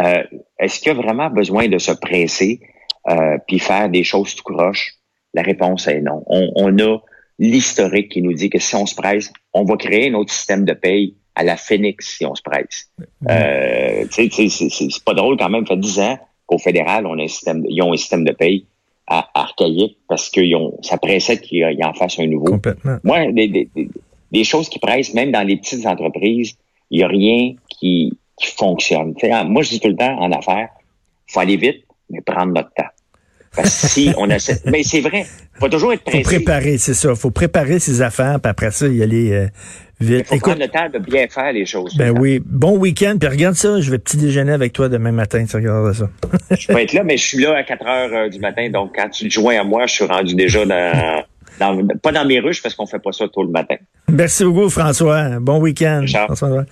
Euh, 0.00 0.22
Est-ce 0.58 0.80
qu'il 0.80 0.88
y 0.88 0.90
a 0.90 1.00
vraiment 1.00 1.30
besoin 1.30 1.68
de 1.68 1.78
se 1.78 1.92
presser 1.92 2.60
euh, 3.08 3.38
puis 3.46 3.58
faire 3.58 3.88
des 3.88 4.04
choses 4.04 4.34
tout 4.34 4.44
croche? 4.44 4.94
La 5.34 5.42
réponse 5.42 5.86
est 5.88 6.00
non. 6.00 6.22
On, 6.26 6.50
on 6.56 6.78
a 6.78 6.98
l'historique 7.38 8.10
qui 8.10 8.22
nous 8.22 8.32
dit 8.32 8.50
que 8.50 8.58
si 8.58 8.74
on 8.74 8.86
se 8.86 8.94
presse, 8.94 9.32
on 9.52 9.64
va 9.64 9.76
créer 9.76 10.10
un 10.10 10.14
autre 10.14 10.32
système 10.32 10.64
de 10.64 10.72
paye 10.72 11.14
à 11.34 11.44
la 11.44 11.56
Phoenix 11.56 12.16
si 12.16 12.26
on 12.26 12.34
se 12.34 12.42
presse. 12.42 12.90
Euh, 13.28 14.04
c'est- 14.10 15.04
pas 15.04 15.14
drôle 15.14 15.36
quand 15.36 15.48
même. 15.48 15.66
Ça 15.66 15.74
fait 15.74 15.80
10 15.80 16.00
ans 16.00 16.18
qu'au 16.46 16.58
fédéral, 16.58 17.06
on 17.06 17.18
a 17.18 17.22
un 17.22 17.28
système, 17.28 17.64
ils 17.68 17.80
ont 17.82 17.92
un 17.92 17.96
système 17.96 18.24
de 18.24 18.32
paye 18.32 18.66
à- 19.06 19.28
archaïque 19.34 19.98
parce 20.08 20.28
que 20.30 20.40
ça 20.82 20.98
pressait 20.98 21.38
qu'ils 21.40 21.58
ils 21.78 21.84
en 21.84 21.92
fassent 21.94 22.18
un 22.18 22.26
nouveau. 22.26 22.46
Complètement. 22.52 22.96
Moi, 23.04 23.30
des, 23.32 23.48
des, 23.48 23.68
des- 23.74 23.88
des 24.32 24.44
choses 24.44 24.68
qui 24.68 24.78
pressent, 24.78 25.14
même 25.14 25.30
dans 25.30 25.46
les 25.46 25.56
petites 25.56 25.86
entreprises, 25.86 26.56
il 26.90 26.98
n'y 26.98 27.04
a 27.04 27.08
rien 27.08 27.54
qui, 27.68 28.18
qui 28.40 28.48
fonctionne. 28.56 29.14
En- 29.24 29.44
moi, 29.44 29.62
je 29.62 29.70
dis 29.70 29.80
tout 29.80 29.88
le 29.88 29.96
temps 29.96 30.18
en 30.18 30.30
affaires, 30.32 30.68
faut 31.26 31.40
aller 31.40 31.56
vite, 31.56 31.84
mais 32.10 32.20
prendre 32.20 32.52
notre 32.52 32.72
temps. 32.74 32.88
Parce 33.56 33.80
que 33.82 33.88
si 33.88 34.12
on 34.18 34.28
essaie, 34.30 34.60
mais 34.66 34.82
c'est 34.82 35.00
vrai, 35.00 35.26
faut 35.58 35.68
toujours 35.68 35.92
être 35.92 36.02
faut 36.04 36.10
pressé. 36.10 36.22
préparer, 36.22 36.78
c'est 36.78 36.94
ça. 36.94 37.14
faut 37.14 37.30
préparer 37.30 37.78
ses 37.78 38.02
affaires, 38.02 38.38
puis 38.40 38.50
après 38.50 38.70
ça, 38.70 38.86
y 38.86 39.02
aller 39.02 39.32
euh, 39.32 39.46
Il 40.00 40.06
vite. 40.06 40.26
faut 40.26 40.34
Écoute, 40.36 40.52
prendre 40.52 40.60
le 40.60 40.68
temps 40.68 40.88
de 40.92 40.98
bien 40.98 41.26
faire 41.28 41.52
les 41.52 41.64
choses. 41.66 41.96
ben 41.96 42.16
oui, 42.16 42.40
bon 42.44 42.76
week-end, 42.78 43.16
puis 43.18 43.28
regarde 43.28 43.54
ça, 43.56 43.80
je 43.80 43.90
vais 43.90 43.98
petit 43.98 44.16
déjeuner 44.18 44.52
avec 44.52 44.72
toi 44.74 44.88
demain 44.88 45.12
matin, 45.12 45.44
tu 45.48 45.56
regarderas 45.56 45.94
ça. 45.94 46.08
Je 46.56 46.66
peux 46.68 46.78
être 46.78 46.92
là, 46.92 47.02
mais 47.04 47.16
je 47.16 47.26
suis 47.26 47.38
là 47.38 47.56
à 47.56 47.62
4 47.64 47.86
heures 47.86 48.10
euh, 48.12 48.28
du 48.28 48.38
matin, 48.38 48.68
donc 48.70 48.92
quand 48.94 49.08
tu 49.08 49.26
te 49.28 49.32
joins 49.32 49.58
à 49.58 49.64
moi, 49.64 49.86
je 49.86 49.94
suis 49.94 50.04
rendu 50.04 50.34
déjà 50.34 50.64
dans, 50.66 51.22
dans 51.58 51.86
pas 52.02 52.12
dans 52.12 52.24
mes 52.26 52.38
ruches 52.40 52.62
parce 52.62 52.74
qu'on 52.74 52.86
fait 52.86 52.98
pas 53.00 53.12
ça 53.12 53.26
tôt 53.28 53.42
le 53.42 53.50
matin. 53.50 53.76
Merci 54.08 54.44
beaucoup, 54.44 54.68
François. 54.70 55.40
Bon 55.40 55.58
week-end. 55.58 56.04
Ciao. 56.06 56.26
François. 56.26 56.64